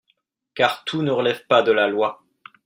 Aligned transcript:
car 0.55 0.83
tout 0.83 1.03
ne 1.03 1.11
relève 1.11 1.45
pas 1.45 1.61
de 1.61 1.71
la 1.71 1.87
loi. 1.87 2.23